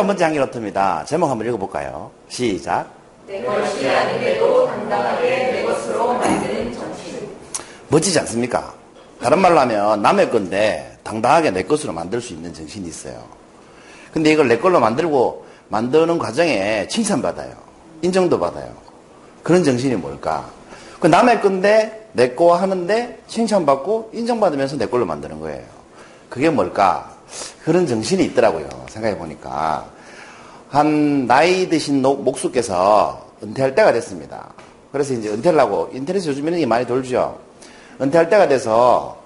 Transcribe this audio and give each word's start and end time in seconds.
80번 0.00 0.06
문제 0.06 0.24
한개 0.24 0.38
놓습니다. 0.38 1.04
제목 1.04 1.28
한번 1.30 1.46
읽어볼까요? 1.46 2.10
시작. 2.28 2.86
내 3.26 3.42
것이 3.42 3.88
아닌데도 3.88 4.66
당당하게 4.66 5.52
내 5.52 5.62
것으로 5.64 6.14
만드는 6.14 6.72
정신. 6.72 7.28
멋지지 7.88 8.18
않습니까? 8.20 8.72
다른 9.22 9.38
말로 9.40 9.58
하면 9.60 10.00
남의 10.02 10.30
건데 10.30 10.98
당당하게 11.02 11.50
내 11.50 11.62
것으로 11.62 11.92
만들 11.92 12.20
수 12.20 12.32
있는 12.32 12.52
정신이 12.54 12.88
있어요. 12.88 13.22
근데 14.12 14.32
이걸 14.32 14.48
내 14.48 14.58
걸로 14.58 14.80
만들고 14.80 15.44
만드는 15.68 16.18
과정에 16.18 16.88
칭찬받아요. 16.88 17.52
인정도 18.02 18.38
받아요. 18.40 18.72
그런 19.42 19.62
정신이 19.62 19.96
뭘까? 19.96 20.48
그 20.98 21.06
남의 21.06 21.40
건데 21.42 22.08
내 22.12 22.34
거 22.34 22.56
하는데 22.56 23.18
칭찬받고 23.28 24.10
인정받으면서 24.14 24.76
내 24.76 24.86
걸로 24.86 25.04
만드는 25.06 25.40
거예요. 25.40 25.62
그게 26.28 26.50
뭘까? 26.50 27.14
그런 27.64 27.86
정신이 27.86 28.24
있더라고요. 28.26 28.68
생각해 28.88 29.18
보니까. 29.18 29.86
한 30.68 31.26
나이 31.26 31.68
드신 31.68 32.02
목수께서 32.02 33.26
은퇴할 33.42 33.74
때가 33.74 33.92
됐습니다. 33.92 34.52
그래서 34.92 35.14
이제 35.14 35.28
은퇴를 35.28 35.58
하고 35.58 35.88
인터넷에 35.92 36.28
요즘 36.28 36.46
이런 36.46 36.58
게 36.58 36.66
많이 36.66 36.86
돌죠. 36.86 37.38
은퇴할 38.00 38.28
때가 38.28 38.48
돼서 38.48 39.18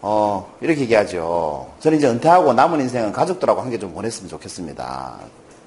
어 0.00 0.52
이렇게 0.60 0.82
얘기하죠. 0.82 1.68
저는 1.80 1.98
이제 1.98 2.08
은퇴하고 2.08 2.52
남은 2.52 2.80
인생은 2.80 3.12
가족들하고 3.12 3.60
함께 3.60 3.78
좀 3.78 3.92
보냈으면 3.94 4.28
좋겠습니다. 4.28 5.18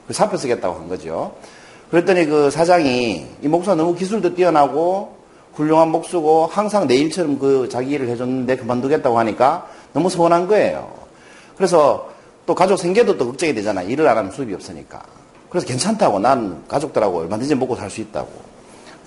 그 0.07 0.13
사표 0.13 0.37
쓰겠다고 0.37 0.75
한 0.75 0.87
거죠. 0.87 1.33
그랬더니 1.89 2.25
그 2.25 2.49
사장이 2.51 3.25
이 3.41 3.47
목수가 3.47 3.75
너무 3.75 3.95
기술도 3.95 4.35
뛰어나고 4.35 5.15
훌륭한 5.53 5.89
목수고 5.89 6.47
항상 6.47 6.87
내 6.87 6.95
일처럼 6.95 7.39
그 7.39 7.69
자기 7.69 7.91
일을 7.91 8.09
해줬는데 8.09 8.57
그만두겠다고 8.57 9.17
하니까 9.19 9.67
너무 9.93 10.09
서운한 10.09 10.47
거예요. 10.47 11.04
그래서 11.55 12.09
또 12.45 12.53
가족 12.53 12.77
생계도 12.77 13.17
또 13.17 13.27
걱정이 13.27 13.53
되잖아. 13.53 13.81
일을 13.81 14.07
안 14.07 14.17
하면 14.17 14.31
수입이 14.31 14.53
없으니까. 14.53 15.01
그래서 15.49 15.65
괜찮다고 15.67 16.19
난 16.19 16.63
가족들하고 16.67 17.19
얼마든지 17.19 17.55
먹고 17.55 17.75
살 17.75 17.89
수 17.89 18.01
있다고. 18.01 18.29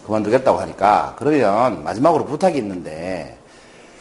그만두겠다고 0.06 0.58
하니까 0.58 1.14
그러면 1.18 1.84
마지막으로 1.84 2.24
부탁이 2.24 2.56
있는데 2.58 3.36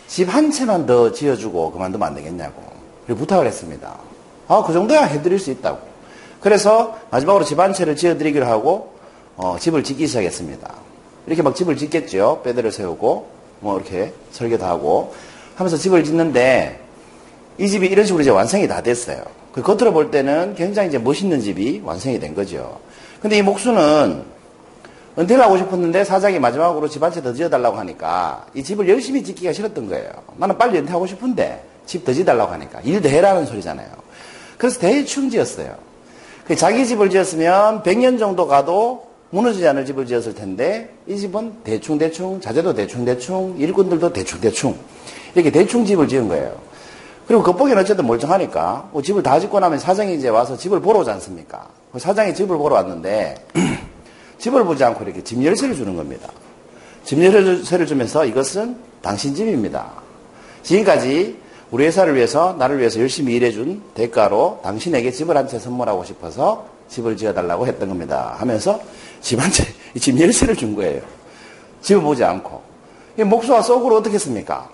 집 0.07 0.29
한 0.29 0.51
채만 0.51 0.85
더 0.85 1.11
지어주고 1.11 1.71
그만두면 1.73 2.07
안 2.07 2.15
되겠냐고. 2.15 2.63
그리고 3.05 3.19
부탁을 3.19 3.45
했습니다. 3.45 3.93
아, 4.47 4.63
그 4.65 4.71
정도야 4.71 5.03
해드릴 5.03 5.37
수 5.39 5.51
있다고. 5.51 5.79
그래서 6.39 6.97
마지막으로 7.11 7.43
집 7.43 7.59
한 7.59 7.73
채를 7.73 7.95
지어드리기로 7.97 8.45
하고 8.45 8.93
어, 9.35 9.57
집을 9.59 9.83
짓기 9.83 10.07
시작했습니다. 10.07 10.73
이렇게 11.25 11.41
막 11.41 11.53
집을 11.55 11.75
짓겠죠. 11.75 12.41
빼들을 12.45 12.71
세우고 12.71 13.29
뭐 13.59 13.75
이렇게 13.75 14.13
설계도 14.31 14.65
하고 14.65 15.13
하면서 15.55 15.75
집을 15.75 16.05
짓는데 16.05 16.79
이 17.58 17.67
집이 17.67 17.88
이런 17.88 18.05
식으로 18.05 18.22
이제 18.22 18.30
완성이 18.30 18.67
다 18.67 18.81
됐어요. 18.81 19.23
그 19.52 19.61
겉으로 19.61 19.91
볼 19.94 20.11
때는 20.11 20.55
굉장히 20.55 20.89
이제 20.89 20.97
멋있는 21.00 21.41
집이 21.41 21.81
완성이 21.83 22.19
된 22.19 22.36
거죠. 22.36 22.80
근데 23.22 23.38
이 23.38 23.41
목수는 23.41 24.23
은퇴를 25.17 25.44
하고 25.44 25.58
싶었는데 25.58 26.03
사장이 26.03 26.38
마지막으로 26.39 26.88
집 26.88 27.02
한 27.03 27.11
채 27.11 27.22
더 27.23 27.33
지어달라고 27.33 27.77
하니까 27.77 28.45
이 28.53 28.61
집을 28.64 28.88
열심히 28.88 29.23
짓기가 29.23 29.52
싫었던 29.53 29.89
거예요. 29.89 30.11
나는 30.38 30.58
빨리 30.59 30.77
은퇴하고 30.77 31.08
싶은데 31.08 31.64
집 31.88 32.05
더 32.05 32.14
지어달라고 32.14 32.52
하니까 32.53 32.81
일 32.83 33.02
더 33.02 33.09
해라는 33.09 33.47
소리잖아요. 33.47 33.88
그래서 34.59 34.80
대충 34.80 35.30
지었어요. 35.31 35.73
그 36.45 36.55
자기 36.55 36.86
집을 36.86 37.09
지었으면 37.09 37.81
100년 37.81 38.19
정도 38.19 38.45
가도 38.47 39.08
무너지지 39.31 39.67
않을 39.67 39.86
집을 39.86 40.05
지었을 40.05 40.36
텐데 40.36 40.92
이 41.08 41.17
집은 41.17 41.64
대충대충 41.64 42.39
자재도 42.39 42.76
대충대충 42.76 43.55
일꾼들도 43.58 44.14
대충대충 44.14 44.77
이렇게 45.33 45.49
대충 45.52 45.83
집을 45.83 46.08
지은 46.08 46.27
거예요. 46.27 46.55
그리고 47.27 47.43
겉보기는 47.43 47.82
어쨌든 47.82 48.08
멀쩡하니까 48.08 48.89
뭐 48.93 49.02
집을 49.02 49.21
다 49.21 49.39
짓고 49.39 49.60
나면 49.60 49.80
사장이 49.80 50.15
이제 50.15 50.30
와서 50.30 50.55
집을 50.55 50.80
보러 50.80 50.99
오지 50.99 51.10
않습니까? 51.11 51.67
그 51.92 51.99
사장이 51.99 52.33
집을 52.33 52.58
보러 52.58 52.76
왔는데 52.76 53.36
집을 54.39 54.64
보지 54.64 54.83
않고 54.83 55.04
이렇게 55.04 55.23
집 55.23 55.43
열쇠를 55.43 55.76
주는 55.76 55.95
겁니다. 55.95 56.30
집 57.04 57.21
열쇠를 57.21 57.86
주면서 57.86 58.26
이것은 58.26 58.77
당신 59.02 59.36
집입니다. 59.36 59.92
지금까지 60.64 61.37
우리 61.71 61.86
회사를 61.86 62.16
위해서 62.16 62.55
나를 62.58 62.80
위해서 62.80 62.99
열심히 63.02 63.33
일해준 63.36 63.82
대가로 63.93 64.61
당신에게 64.64 65.11
집을 65.11 65.36
한 65.36 65.48
채 65.48 65.60
선물하고 65.60 66.05
싶어서 66.05 66.66
집을 66.87 67.17
지어달라고 67.17 67.67
했던 67.67 67.89
겁니다. 67.89 68.36
하면서 68.37 68.80
집 69.20 69.37
한 69.39 69.52
채, 69.52 69.66
집 69.99 70.17
열쇠를 70.17 70.55
준 70.55 70.76
거예요. 70.76 71.02
집을 71.82 72.02
보지 72.02 72.23
않고. 72.23 72.61
목수와 73.17 73.61
속으로 73.61 73.98
어떻게 73.98 74.16
했습니까? 74.16 74.70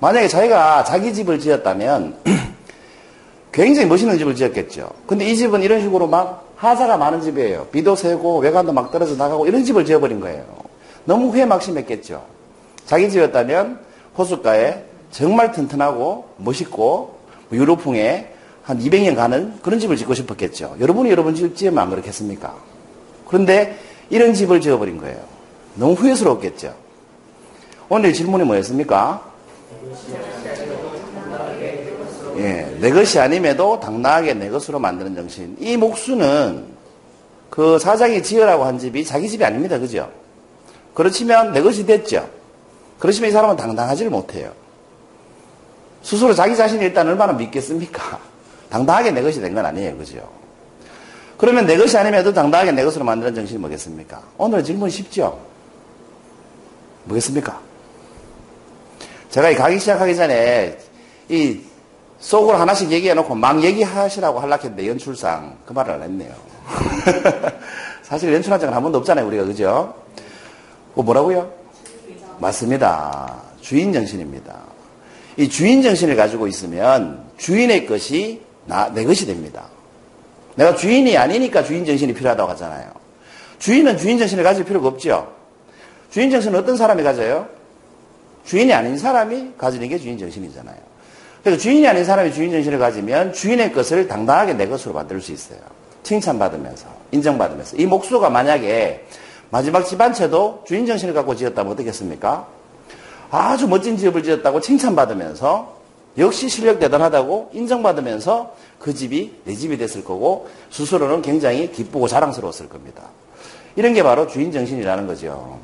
만약에 0.00 0.28
자기가 0.28 0.84
자기 0.84 1.12
집을 1.12 1.38
지었다면 1.38 2.16
굉장히 3.52 3.86
멋있는 3.86 4.16
집을 4.18 4.34
지었겠죠. 4.34 4.90
근데 5.06 5.26
이 5.26 5.36
집은 5.36 5.62
이런 5.62 5.80
식으로 5.80 6.06
막 6.06 6.50
하자가 6.56 6.96
많은 6.96 7.20
집이에요. 7.20 7.66
비도 7.66 7.96
새고 7.96 8.38
외관도 8.38 8.72
막 8.72 8.90
떨어져 8.90 9.16
나가고 9.16 9.46
이런 9.46 9.64
집을 9.64 9.84
지어버린 9.84 10.20
거예요. 10.20 10.44
너무 11.04 11.28
후회 11.28 11.44
막심했겠죠. 11.44 12.24
자기 12.86 13.10
집이었다면 13.10 13.78
호숫가에 14.16 14.84
정말 15.10 15.52
튼튼하고 15.52 16.28
멋있고 16.38 17.18
유로풍에 17.52 18.32
한 18.62 18.78
200년 18.78 19.16
가는 19.16 19.54
그런 19.62 19.80
집을 19.80 19.96
짓고 19.96 20.14
싶었겠죠. 20.14 20.76
여러분이 20.80 21.10
여러분 21.10 21.34
집 21.34 21.56
지으면 21.56 21.78
안 21.78 21.90
그렇겠습니까? 21.90 22.54
그런데 23.26 23.78
이런 24.08 24.34
집을 24.34 24.60
지어버린 24.60 24.98
거예요. 24.98 25.18
너무 25.74 25.94
후회스럽겠죠. 25.94 26.74
오늘 27.88 28.12
질문이 28.12 28.44
뭐였습니까? 28.44 29.29
예, 32.36 32.76
내 32.80 32.90
것이 32.90 33.18
아님에도 33.18 33.80
당당하게 33.80 34.34
내 34.34 34.48
것으로 34.48 34.78
만드는 34.78 35.14
정신. 35.14 35.56
이 35.58 35.76
목수는 35.76 36.66
그 37.50 37.78
사장이 37.78 38.22
지으라고 38.22 38.64
한 38.64 38.78
집이 38.78 39.04
자기 39.04 39.28
집이 39.28 39.44
아닙니다. 39.44 39.78
그죠? 39.78 40.10
그렇지만 40.94 41.52
내 41.52 41.60
것이 41.62 41.84
됐죠. 41.84 42.28
그렇지만 42.98 43.30
이 43.30 43.32
사람은 43.32 43.56
당당하지를 43.56 44.10
못해요. 44.10 44.52
스스로 46.02 46.32
자기 46.34 46.56
자신이 46.56 46.84
일단 46.84 47.06
얼마나 47.08 47.32
믿겠습니까? 47.32 48.18
당당하게 48.70 49.10
내 49.10 49.22
것이 49.22 49.40
된 49.40 49.54
건 49.54 49.66
아니에요. 49.66 49.96
그죠? 49.96 50.28
그러면 51.36 51.66
내 51.66 51.76
것이 51.76 51.96
아님에도 51.96 52.32
당당하게 52.32 52.72
내 52.72 52.84
것으로 52.84 53.04
만드는 53.04 53.34
정신이 53.34 53.58
뭐겠습니까? 53.58 54.22
오늘 54.38 54.62
질문 54.62 54.90
쉽죠? 54.90 55.38
뭐겠습니까? 57.04 57.60
제가 59.30 59.50
이 59.50 59.54
강의 59.54 59.78
시작하기 59.78 60.16
전에 60.16 60.76
이 61.28 61.60
속으로 62.18 62.58
하나씩 62.58 62.90
얘기해 62.90 63.14
놓고 63.14 63.34
막 63.34 63.62
얘기하시라고 63.62 64.40
하려했는데 64.40 64.88
연출상 64.88 65.56
그 65.64 65.72
말을 65.72 65.94
안 65.94 66.02
했네요. 66.02 66.34
사실 68.02 68.34
연출한 68.34 68.58
적은 68.58 68.74
한 68.74 68.82
번도 68.82 68.98
없잖아요, 68.98 69.26
우리가. 69.26 69.44
그죠? 69.44 69.94
그 70.94 71.00
뭐라고요? 71.00 71.50
맞습니다. 72.38 73.40
주인 73.60 73.92
정신입니다. 73.92 74.56
이 75.36 75.48
주인 75.48 75.80
정신을 75.82 76.16
가지고 76.16 76.48
있으면 76.48 77.24
주인의 77.38 77.86
것이 77.86 78.42
나, 78.66 78.92
내 78.92 79.04
것이 79.04 79.26
됩니다. 79.26 79.66
내가 80.56 80.74
주인이 80.74 81.16
아니니까 81.16 81.62
주인 81.62 81.86
정신이 81.86 82.12
필요하다고 82.14 82.50
하잖아요. 82.50 82.90
주인은 83.60 83.96
주인 83.96 84.18
정신을 84.18 84.42
가질 84.42 84.64
필요가 84.64 84.88
없죠. 84.88 85.32
주인 86.10 86.30
정신은 86.30 86.58
어떤 86.58 86.76
사람이 86.76 87.02
가져요? 87.04 87.59
주인이 88.44 88.72
아닌 88.72 88.96
사람이 88.98 89.52
가지는 89.56 89.88
게 89.88 89.98
주인 89.98 90.18
정신이잖아요. 90.18 90.76
그래서 91.42 91.58
주인이 91.58 91.86
아닌 91.86 92.04
사람이 92.04 92.32
주인 92.32 92.50
정신을 92.50 92.78
가지면 92.78 93.32
주인의 93.32 93.72
것을 93.72 94.08
당당하게 94.08 94.54
내 94.54 94.66
것으로 94.66 94.94
만들 94.94 95.20
수 95.20 95.32
있어요. 95.32 95.58
칭찬받으면서, 96.02 96.86
인정받으면서. 97.12 97.76
이 97.76 97.86
목수가 97.86 98.30
만약에 98.30 99.04
마지막 99.50 99.84
집한 99.84 100.12
채도 100.12 100.64
주인 100.66 100.86
정신을 100.86 101.14
갖고 101.14 101.34
지었다면 101.34 101.72
어떻겠습니까? 101.72 102.46
아주 103.30 103.68
멋진 103.68 103.96
집을 103.96 104.22
지었다고 104.22 104.60
칭찬받으면서 104.60 105.80
역시 106.18 106.48
실력 106.48 106.80
대단하다고 106.80 107.50
인정받으면서 107.52 108.54
그 108.78 108.92
집이 108.94 109.40
내 109.44 109.54
집이 109.54 109.78
됐을 109.78 110.04
거고 110.04 110.48
스스로는 110.70 111.22
굉장히 111.22 111.70
기쁘고 111.70 112.08
자랑스러웠을 112.08 112.68
겁니다. 112.68 113.04
이런 113.76 113.94
게 113.94 114.02
바로 114.02 114.26
주인 114.26 114.50
정신이라는 114.50 115.06
거죠. 115.06 115.58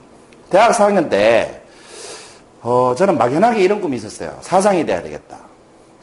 대학 0.50 0.72
4학년 0.72 1.10
때 1.10 1.62
어, 2.68 2.96
저는 2.96 3.16
막연하게 3.16 3.62
이런 3.62 3.80
꿈이 3.80 3.96
있었어요. 3.96 4.36
사장이 4.40 4.84
돼야 4.84 5.00
되겠다. 5.00 5.38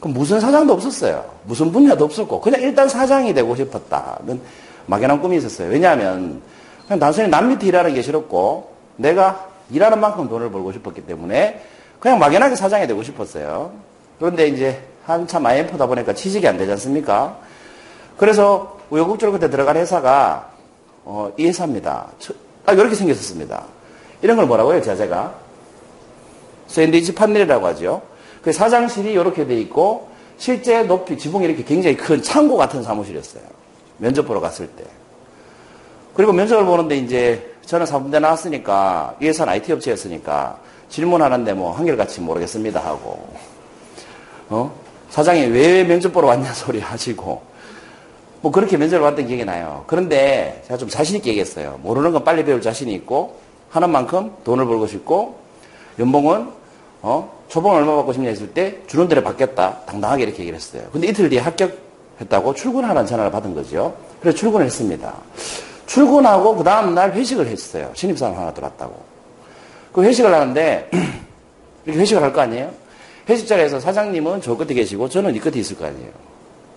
그럼 0.00 0.14
무슨 0.14 0.40
사장도 0.40 0.72
없었어요. 0.72 1.22
무슨 1.44 1.70
분야도 1.70 2.06
없었고 2.06 2.40
그냥 2.40 2.62
일단 2.62 2.88
사장이 2.88 3.34
되고 3.34 3.54
싶었다는 3.54 4.40
막연한 4.86 5.20
꿈이 5.20 5.36
있었어요. 5.36 5.68
왜냐하면 5.68 6.40
그냥 6.86 6.98
단순히 6.98 7.28
남 7.28 7.50
밑에 7.50 7.66
일하는 7.66 7.92
게 7.92 8.00
싫었고 8.00 8.72
내가 8.96 9.46
일하는 9.70 10.00
만큼 10.00 10.26
돈을 10.26 10.50
벌고 10.50 10.72
싶었기 10.72 11.02
때문에 11.02 11.62
그냥 12.00 12.18
막연하게 12.18 12.56
사장이 12.56 12.86
되고 12.86 13.02
싶었어요. 13.02 13.72
그런데 14.18 14.48
이제 14.48 14.82
한참 15.04 15.44
IMF다 15.44 15.86
보니까 15.86 16.14
취직이 16.14 16.48
안 16.48 16.56
되지 16.56 16.70
않습니까? 16.70 17.36
그래서 18.16 18.78
우여곡절 18.88 19.32
그때 19.32 19.50
들어간 19.50 19.76
회사가 19.76 20.48
어, 21.04 21.30
이 21.36 21.46
회사입니다. 21.46 22.06
아, 22.64 22.72
이렇게 22.72 22.94
생겼었습니다. 22.94 23.64
이런 24.22 24.38
걸 24.38 24.46
뭐라고 24.46 24.72
해요, 24.72 24.80
자제가? 24.80 25.43
샌드위치 26.74 27.14
판넬이라고 27.14 27.66
하죠. 27.68 28.02
그 28.42 28.52
사장실이 28.52 29.12
이렇게 29.12 29.46
돼 29.46 29.56
있고 29.60 30.08
실제 30.38 30.82
높이 30.82 31.16
지붕이 31.16 31.44
이렇게 31.46 31.62
굉장히 31.62 31.96
큰 31.96 32.20
창고 32.20 32.56
같은 32.56 32.82
사무실이었어요. 32.82 33.44
면접 33.98 34.26
보러 34.26 34.40
갔을 34.40 34.66
때. 34.66 34.84
그리고 36.14 36.32
면접을 36.32 36.64
보는데 36.64 36.96
이제 36.96 37.54
저는 37.64 37.86
사범대 37.86 38.18
나왔으니까 38.18 39.16
이 39.20 39.28
회사는 39.28 39.52
IT 39.52 39.72
업체였으니까 39.72 40.58
질문하는데 40.88 41.54
뭐 41.54 41.72
한결같이 41.72 42.20
모르겠습니다 42.20 42.80
하고 42.80 43.24
어? 44.48 44.74
사장이 45.10 45.46
왜 45.46 45.84
면접 45.84 46.12
보러 46.12 46.28
왔냐 46.28 46.52
소리 46.52 46.80
하시고 46.80 47.42
뭐 48.40 48.52
그렇게 48.52 48.76
면접을 48.76 49.00
봤던 49.02 49.28
기억이 49.28 49.44
나요. 49.44 49.84
그런데 49.86 50.60
제가 50.66 50.76
좀 50.76 50.88
자신 50.88 51.16
있게 51.16 51.30
얘기했어요. 51.30 51.78
모르는 51.82 52.12
건 52.12 52.24
빨리 52.24 52.44
배울 52.44 52.60
자신이 52.60 52.92
있고 52.94 53.38
하는 53.70 53.90
만큼 53.90 54.32
돈을 54.42 54.66
벌고 54.66 54.88
싶고 54.88 55.38
연봉은 56.00 56.63
어? 57.06 57.44
초봉 57.48 57.72
얼마 57.74 57.96
받고 57.96 58.14
싶냐 58.14 58.30
했을 58.30 58.48
때 58.48 58.78
주는 58.86 59.06
대로 59.06 59.22
받겠다. 59.22 59.80
당당하게 59.84 60.22
이렇게 60.22 60.38
얘기를 60.40 60.56
했어요. 60.56 60.82
근데 60.90 61.08
이틀 61.08 61.28
뒤에 61.28 61.38
합격했다고 61.40 62.54
출근하라는 62.54 63.06
전화를 63.06 63.30
받은 63.30 63.54
거죠. 63.54 63.94
그래서 64.22 64.38
출근을 64.38 64.64
했습니다. 64.64 65.12
출근하고 65.86 66.56
그 66.56 66.64
다음날 66.64 67.12
회식을 67.12 67.46
했어요. 67.46 67.90
신입사원 67.92 68.34
하나 68.34 68.54
들어왔다고. 68.54 68.98
그 69.92 70.02
회식을 70.02 70.32
하는데 70.32 70.90
이렇게 71.84 72.00
회식을 72.00 72.22
할 72.22 72.32
거 72.32 72.40
아니에요? 72.40 72.70
회식 73.28 73.46
자리에서 73.46 73.78
사장님은 73.80 74.40
저 74.40 74.56
끝에 74.56 74.72
계시고 74.72 75.10
저는 75.10 75.34
이 75.34 75.38
끝에 75.40 75.60
있을 75.60 75.76
거 75.76 75.84
아니에요. 75.84 76.10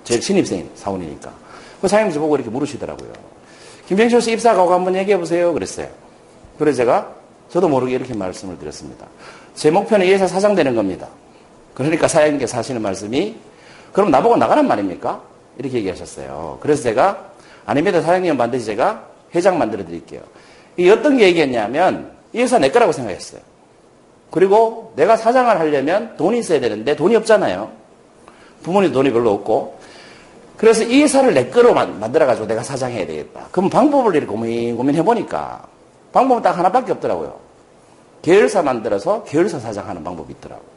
제 0.04 0.20
신입생 0.20 0.70
사원이니까. 0.76 1.32
그 1.82 1.88
사장님 1.88 2.14
저보고 2.14 2.36
이렇게 2.36 2.50
물으시더라고요. 2.50 3.12
김병철 3.88 4.22
씨 4.22 4.34
입사하고 4.34 4.74
한번 4.74 4.94
얘기해 4.96 5.18
보세요. 5.18 5.54
그랬어요. 5.54 5.88
그래서 6.60 6.78
제가 6.78 7.16
저도 7.50 7.70
모르게 7.70 7.96
이렇게 7.96 8.14
말씀을 8.14 8.58
드렸습니다. 8.60 9.06
제 9.56 9.72
목표는 9.72 10.06
이 10.06 10.12
회사 10.12 10.28
사장 10.28 10.56
되는 10.56 10.76
겁니다. 10.76 11.08
그러니까 11.74 12.08
사장님께서 12.08 12.58
하시는 12.58 12.82
말씀이 12.82 13.36
그럼 13.94 14.12
나보고 14.12 14.38
나가란 14.38 14.68
말입니까? 14.68 15.22
이렇게 15.58 15.78
얘기하셨어요. 15.78 16.60
그래서 16.62 16.84
제가 16.84 17.32
아닙니다. 17.66 18.02
사장님은 18.02 18.38
반드시 18.38 18.66
제가 18.66 19.08
회장 19.34 19.58
만들어 19.58 19.86
드릴게요. 19.86 20.22
이 20.78 20.90
어떤 20.90 21.18
게 21.18 21.26
얘기했냐면 21.26 22.12
이 22.34 22.40
회사 22.40 22.60
내 22.60 22.70
거라고 22.70 22.92
생각했어요. 22.92 23.42
그리고 24.30 24.94
내가 24.96 25.16
사장을 25.16 25.60
하려면 25.60 26.16
돈이 26.18 26.40
있어야 26.40 26.60
되는데 26.60 26.96
돈이 26.96 27.16
없잖아요. 27.16 27.72
부모님 28.64 28.92
돈이 28.92 29.12
별로 29.12 29.32
없고. 29.32 29.80
그래서 30.58 30.84
이 30.84 31.04
회사를 31.04 31.34
내 31.34 31.50
거로 31.50 31.74
만들어가지고 31.74 32.48
내가 32.48 32.64
사장해야 32.64 33.06
되겠다. 33.06 33.48
그럼 33.52 33.70
방법을 33.70 34.16
이렇게 34.16 34.28
고민, 34.28 34.76
고민해보니까 34.76 35.64
방법은 36.18 36.42
딱 36.42 36.58
하나밖에 36.58 36.92
없더라고요. 36.94 37.40
계열사 38.24 38.64
만들어서 38.64 39.24
계열사 39.24 39.60
사장하는 39.60 40.04
방법이 40.04 40.34
있더라고요. 40.34 40.68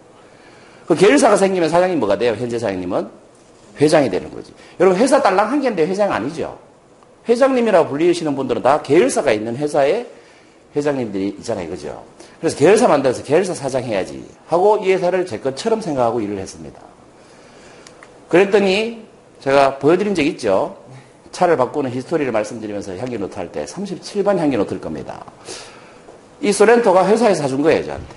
그 0.86 0.94
계열사가 0.94 1.36
생기면 1.36 1.70
사장님 1.70 1.98
뭐가 1.98 2.18
돼요? 2.18 2.34
현재 2.36 2.58
사장님은 2.58 3.08
회장이 3.80 4.10
되는 4.10 4.30
거지. 4.34 4.52
여러분 4.78 5.00
회사 5.00 5.22
딸랑 5.22 5.50
한 5.50 5.60
개인데 5.60 5.86
회장 5.86 6.12
아니죠? 6.12 6.58
회장님이라고 7.28 7.88
불리시는 7.88 8.36
분들은 8.36 8.62
다 8.62 8.82
계열사가 8.82 9.32
있는 9.32 9.56
회사의 9.56 10.06
회장님들이 10.76 11.28
있잖아요. 11.38 11.70
그죠? 11.70 12.04
그래서 12.38 12.56
계열사 12.58 12.88
만들어서 12.88 13.22
계열사 13.22 13.54
사장 13.54 13.82
해야지 13.84 14.22
하고 14.46 14.78
이 14.82 14.92
회사를 14.92 15.24
제 15.24 15.38
것처럼 15.38 15.80
생각하고 15.80 16.20
일을 16.20 16.38
했습니다. 16.38 16.80
그랬더니 18.28 19.06
제가 19.40 19.78
보여드린 19.78 20.14
적 20.14 20.22
있죠? 20.22 20.76
차를 21.32 21.56
바꾸는 21.56 21.90
history를 21.92 22.30
말씀드리면서 22.32 22.96
향기 22.96 23.18
노트 23.18 23.36
할 23.36 23.50
때 23.52 23.64
37번 23.64 24.38
향기 24.38 24.56
노트일 24.56 24.80
겁니다. 24.80 25.24
이 26.40 26.52
소렌토가 26.52 27.06
회사에서 27.06 27.42
사준 27.42 27.62
거예요, 27.62 27.84
저한테. 27.84 28.14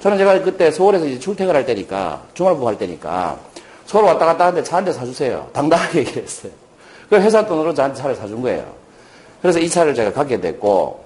저는 0.00 0.18
제가 0.18 0.40
그때 0.42 0.70
서울에서 0.70 1.06
이제 1.06 1.18
출퇴근할 1.18 1.66
때니까, 1.66 2.22
주말부 2.34 2.66
할 2.66 2.78
때니까, 2.78 3.38
서울 3.86 4.04
왔다 4.04 4.24
갔다 4.26 4.46
하는데 4.46 4.62
차 4.62 4.76
한 4.76 4.84
대 4.84 4.92
사주세요. 4.92 5.48
당당하게 5.52 6.00
얘기했어요. 6.06 6.52
그 7.08 7.16
회사 7.16 7.44
돈으로 7.44 7.74
저한테 7.74 7.98
차를 8.00 8.14
사준 8.14 8.40
거예요. 8.42 8.64
그래서 9.42 9.58
이 9.58 9.68
차를 9.68 9.94
제가 9.94 10.12
갖게 10.12 10.40
됐고, 10.40 11.04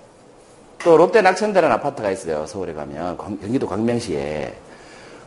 또 0.84 0.96
롯데 0.96 1.22
낙천대라는 1.22 1.75
아파트가 1.76 2.10
있어요. 2.10 2.44
서울에 2.46 2.75
가면. 2.75 3.16
경기도 3.16 3.66
광명시에. 3.66 4.52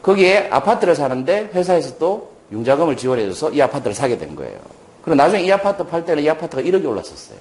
거기에 0.04 0.50
아파트를 0.52 0.96
사는데 0.96 1.50
회사에서 1.54 1.98
또 1.98 2.30
융자금을 2.52 2.96
지원해줘서 2.96 3.50
이 3.52 3.62
아파트를 3.62 3.96
사게 3.96 4.18
된 4.18 4.36
거예요. 4.36 4.58
그리고 5.08 5.16
나중에 5.16 5.44
이 5.44 5.52
아파트 5.54 5.86
팔 5.86 6.04
때는 6.04 6.22
이 6.22 6.30
아파트가 6.30 6.62
1억이 6.62 6.86
올랐었어요. 6.86 7.40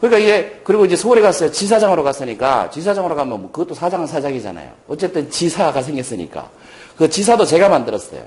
그러니까 0.00 0.18
이게, 0.20 0.60
그리고 0.62 0.84
이제 0.84 0.94
서울에 0.94 1.20
갔어요. 1.20 1.50
지사장으로 1.50 2.04
갔으니까, 2.04 2.70
지사장으로 2.70 3.16
가면 3.16 3.40
뭐 3.40 3.50
그것도 3.50 3.74
사장은 3.74 4.06
사장이잖아요. 4.06 4.70
어쨌든 4.86 5.28
지사가 5.28 5.82
생겼으니까. 5.82 6.48
그 6.96 7.10
지사도 7.10 7.44
제가 7.44 7.68
만들었어요. 7.68 8.22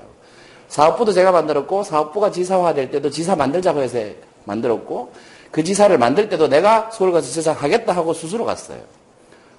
사업부도 0.68 1.12
제가 1.12 1.32
만들었고, 1.32 1.82
사업부가 1.82 2.30
지사화 2.30 2.74
될 2.74 2.90
때도 2.90 3.08
지사 3.08 3.34
만들자고 3.34 3.80
해서 3.80 3.98
만들었고, 4.44 5.12
그 5.50 5.64
지사를 5.64 5.96
만들 5.96 6.28
때도 6.28 6.48
내가 6.48 6.90
서울 6.92 7.12
가서 7.12 7.26
지사 7.26 7.52
하겠다 7.52 7.94
하고 7.94 8.12
스스로 8.12 8.44
갔어요. 8.44 8.80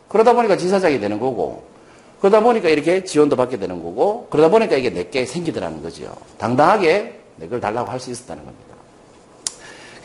그러다 0.08 0.34
보니까 0.34 0.56
지사장이 0.56 1.00
되는 1.00 1.20
거고, 1.20 1.64
그러다 2.20 2.42
보니까 2.42 2.70
이렇게 2.70 3.04
지원도 3.04 3.36
받게 3.36 3.58
되는 3.58 3.82
거고, 3.82 4.28
그러다 4.30 4.50
보니까 4.50 4.76
이게 4.76 4.92
내게 4.92 5.26
생기더라는 5.26 5.82
거죠. 5.82 6.16
당당하게 6.38 7.21
내걸 7.38 7.60
달라고 7.60 7.90
할 7.90 8.00
수 8.00 8.12
있었다는 8.12 8.44
겁니다. 8.44 8.72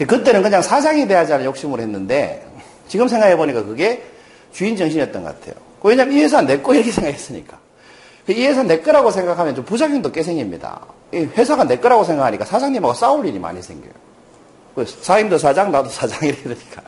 그때는 0.06 0.43
그냥 0.43 0.62
사장이 0.62 1.08
돼야지 1.08 1.32
하는 1.32 1.44
욕심을 1.46 1.81
했는데, 1.81 2.46
지금 2.88 3.08
생각해보니까 3.08 3.64
그게 3.64 4.05
주인 4.52 4.76
정신이었던 4.76 5.23
것 5.23 5.40
같아요. 5.40 5.55
왜냐면 5.82 6.14
이 6.14 6.23
회사 6.23 6.43
내 6.43 6.62
거 6.62 6.75
이렇게 6.75 6.90
생각했으니까. 6.90 7.58
이 8.28 8.44
회사 8.44 8.62
내 8.62 8.81
거라고 8.81 9.11
생각하면 9.11 9.55
좀 9.55 9.64
부작용도 9.64 10.11
꽤 10.11 10.23
생깁니다. 10.23 10.81
이 11.12 11.19
회사가 11.19 11.64
내 11.64 11.78
거라고 11.78 12.02
생각하니까 12.05 12.44
사장님하고 12.44 12.93
싸울 12.93 13.25
일이 13.26 13.38
많이 13.38 13.62
생겨요. 13.62 13.93
그 14.75 14.84
사임도 14.84 15.38
사장, 15.38 15.70
나도 15.70 15.88
사장 15.88 16.26
이렇게 16.29 16.43
되니까. 16.43 16.82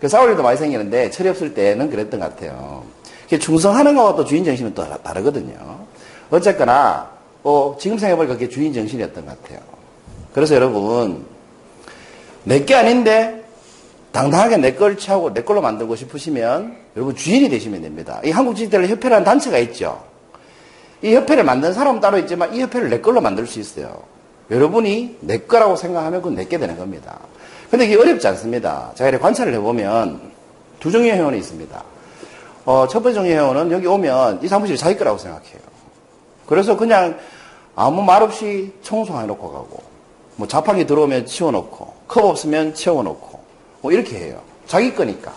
그 0.00 0.08
싸울 0.08 0.30
일도 0.30 0.42
많이 0.42 0.56
생기는데 0.56 1.10
철이 1.10 1.28
없을 1.28 1.54
때는 1.54 1.90
그랬던 1.90 2.20
것 2.20 2.30
같아요. 2.30 2.84
충성하는 3.38 3.94
거와 3.94 4.14
또 4.16 4.24
주인 4.24 4.44
정신은 4.44 4.74
또 4.74 4.84
다르거든요. 5.02 5.86
어쨌거나, 6.30 7.10
어, 7.48 7.76
지금 7.78 7.96
생각해보니까 7.96 8.34
그게 8.34 8.48
주인 8.48 8.72
정신이었던 8.74 9.24
것 9.24 9.40
같아요. 9.42 9.60
그래서 10.34 10.56
여러분, 10.56 11.24
내 12.42 12.64
게 12.64 12.74
아닌데, 12.74 13.44
당당하게 14.10 14.56
내 14.56 14.74
걸 14.74 14.98
취하고 14.98 15.32
내 15.32 15.42
걸로 15.42 15.60
만들고 15.62 15.94
싶으시면, 15.94 16.76
여러분 16.96 17.14
주인이 17.14 17.48
되시면 17.48 17.82
됩니다. 17.82 18.20
이 18.24 18.30
한국주식들 18.32 18.88
협회라는 18.88 19.24
단체가 19.24 19.58
있죠. 19.58 20.02
이 21.02 21.14
협회를 21.14 21.44
만든 21.44 21.72
사람은 21.72 22.00
따로 22.00 22.18
있지만, 22.18 22.52
이 22.52 22.60
협회를 22.62 22.90
내 22.90 23.00
걸로 23.00 23.20
만들 23.20 23.46
수 23.46 23.60
있어요. 23.60 24.02
여러분이 24.50 25.18
내 25.20 25.38
거라고 25.38 25.76
생각하면 25.76 26.22
그건 26.22 26.34
내게 26.34 26.58
되는 26.58 26.76
겁니다. 26.76 27.20
근데 27.70 27.84
이게 27.84 27.94
어렵지 27.96 28.26
않습니다. 28.26 28.90
제가 28.96 29.08
이렇게 29.10 29.22
관찰을 29.22 29.54
해보면 29.54 30.20
두 30.80 30.90
종류의 30.90 31.14
회원이 31.14 31.38
있습니다. 31.38 31.84
어, 32.64 32.88
첫 32.88 33.02
번째 33.04 33.14
종류의 33.14 33.36
회원은 33.36 33.70
여기 33.70 33.86
오면 33.86 34.40
이 34.42 34.48
사무실이 34.48 34.76
자기 34.76 34.96
거라고 34.96 35.18
생각해요. 35.18 35.75
그래서 36.46 36.76
그냥 36.76 37.18
아무 37.74 38.02
말 38.02 38.22
없이 38.22 38.72
청소해놓고 38.82 39.52
가고, 39.52 39.82
뭐 40.36 40.46
자판기 40.46 40.86
들어오면 40.86 41.26
치워놓고, 41.26 41.94
컵 42.08 42.24
없으면 42.24 42.74
채워놓고, 42.74 43.40
뭐 43.82 43.92
이렇게 43.92 44.18
해요. 44.18 44.40
자기 44.66 44.94
거니까. 44.94 45.32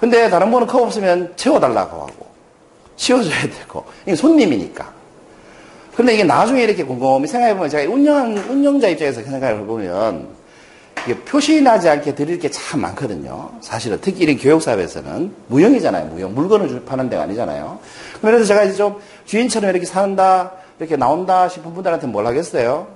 근데 0.00 0.28
다른 0.28 0.50
분은 0.50 0.66
컵 0.66 0.82
없으면 0.82 1.32
채워달라고 1.36 1.96
하고, 2.02 2.26
치워줘야 2.96 3.42
되고, 3.42 3.84
이게 4.02 4.14
손님이니까. 4.14 4.92
근데 5.96 6.14
이게 6.14 6.24
나중에 6.24 6.62
이렇게 6.62 6.82
곰곰이 6.84 7.26
생각해보면 7.26 7.68
제가 7.68 7.92
운영, 7.92 8.34
운영자 8.34 8.88
입장에서 8.88 9.22
생각해보면 9.22 10.26
이게 11.04 11.18
표시나지 11.20 11.88
않게 11.88 12.14
드릴 12.14 12.38
게 12.38 12.48
참 12.48 12.80
많거든요. 12.80 13.50
사실은. 13.60 13.98
특히 14.00 14.22
이런 14.22 14.38
교육사업에서는 14.38 15.34
무형이잖아요. 15.48 16.06
무형. 16.06 16.34
물건을 16.34 16.84
파는 16.86 17.10
데가 17.10 17.24
아니잖아요. 17.24 17.78
그래서 18.22 18.44
제가 18.44 18.64
이제 18.64 18.74
좀 18.74 19.00
주인처럼 19.26 19.70
이렇게 19.70 19.84
산다, 19.84 20.52
이렇게 20.78 20.96
나온다 20.96 21.48
싶은 21.48 21.74
분들한테 21.74 22.06
뭘 22.06 22.26
하겠어요? 22.26 22.86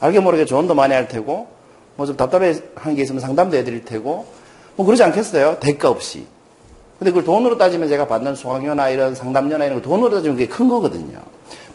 알게 0.00 0.20
모르게 0.20 0.44
조언도 0.44 0.74
많이 0.74 0.92
할 0.92 1.08
테고, 1.08 1.48
뭐 1.96 2.06
좀 2.06 2.16
답답한 2.16 2.94
게 2.94 3.02
있으면 3.02 3.20
상담도 3.20 3.56
해드릴 3.56 3.84
테고, 3.84 4.26
뭐 4.76 4.84
그러지 4.84 5.02
않겠어요? 5.04 5.58
대가 5.60 5.88
없이. 5.88 6.26
근데 6.98 7.10
그걸 7.10 7.24
돈으로 7.24 7.56
따지면 7.58 7.88
제가 7.88 8.06
받는 8.06 8.34
수강료나 8.34 8.88
이런 8.90 9.14
상담료나 9.14 9.64
이런 9.64 9.80
거 9.80 9.88
돈으로 9.88 10.10
따지면 10.10 10.36
그게 10.36 10.48
큰 10.48 10.68
거거든요. 10.68 11.18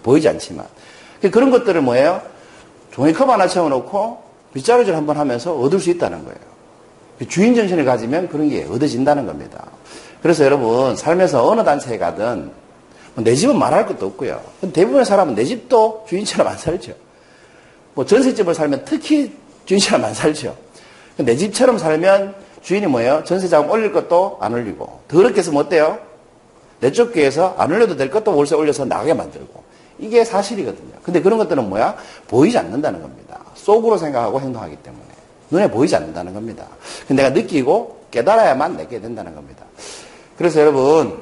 보이지 0.04 0.28
않지만. 0.30 0.66
그런 1.32 1.51
것들을 1.51 1.82
뭐예요? 1.82 2.22
종이컵 2.92 3.30
하나 3.30 3.48
채워놓고 3.48 4.24
빗자루질 4.54 4.96
한번 4.96 5.18
하면서 5.18 5.54
얻을 5.56 5.80
수 5.80 5.89
있다는 5.89 6.24
거예요. 6.24 6.38
주인 7.28 7.54
정신을 7.54 7.84
가지면 7.86 8.30
그런 8.30 8.50
게 8.50 8.66
얻어진다는 8.66 9.25
겁니다. 9.25 9.66
그래서 10.21 10.43
여러분, 10.43 10.95
삶에서 10.95 11.47
어느 11.47 11.63
단체에 11.63 11.97
가든 11.97 12.51
뭐내 13.15 13.35
집은 13.35 13.57
말할 13.57 13.85
것도 13.85 14.05
없고요. 14.07 14.41
대부분의 14.73 15.05
사람은 15.05 15.35
내 15.35 15.45
집도 15.45 16.05
주인처럼 16.07 16.47
안 16.47 16.57
살죠. 16.57 16.93
뭐 17.93 18.05
전셋집을 18.05 18.53
살면 18.53 18.85
특히 18.85 19.35
주인처럼 19.65 20.05
안 20.05 20.13
살죠. 20.13 20.55
내 21.17 21.35
집처럼 21.35 21.77
살면 21.77 22.35
주인이 22.61 22.88
뭐예요? 22.88 23.23
전세 23.25 23.47
자금 23.47 23.69
올릴 23.69 23.91
것도 23.91 24.38
안 24.41 24.53
올리고 24.53 25.01
더럽게 25.07 25.39
해서 25.39 25.51
뭐 25.51 25.63
어때요? 25.63 25.99
내쪽 26.79 27.13
교회에서 27.13 27.55
안 27.57 27.71
올려도 27.71 27.97
될 27.97 28.09
것도 28.09 28.35
월세 28.35 28.55
올려서 28.55 28.85
나가게 28.85 29.13
만들고 29.13 29.63
이게 29.99 30.23
사실이거든요. 30.23 30.93
근데 31.03 31.21
그런 31.21 31.38
것들은 31.39 31.67
뭐야? 31.69 31.95
보이지 32.27 32.57
않는다는 32.57 33.01
겁니다. 33.01 33.39
속으로 33.55 33.97
생각하고 33.97 34.39
행동하기 34.39 34.77
때문에 34.77 35.03
눈에 35.51 35.69
보이지 35.69 35.95
않는다는 35.95 36.33
겁니다. 36.33 36.67
근데 37.07 37.23
내가 37.23 37.35
느끼고 37.35 38.05
깨달아야만 38.11 38.77
내게 38.77 39.01
된다는 39.01 39.35
겁니다. 39.35 39.65
그래서 40.39 40.62
여러분 40.62 41.19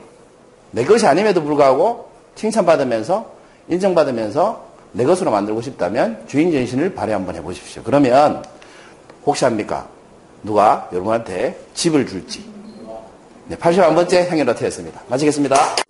내 0.70 0.86
것이 0.86 1.08
아님에도 1.08 1.42
불구하고 1.44 2.12
칭찬받으면서 2.36 3.32
인정받으면서 3.68 4.68
내 4.92 5.06
것으로 5.06 5.32
만들고 5.32 5.62
싶다면 5.64 6.24
주인 6.28 6.52
정신을 6.52 6.94
발휘 6.94 7.14
한번 7.14 7.36
해보십시오. 7.36 7.82
그러면 7.84 8.46
혹시 9.26 9.44
합니까? 9.44 9.88
누가 10.44 10.88
여러분한테 10.94 11.60
집을 11.74 12.06
줄지. 12.06 12.48
네, 13.48 13.58
81번째 13.58 14.30
향연어트였습니다. 14.30 15.02
마치겠습니다. 15.10 15.87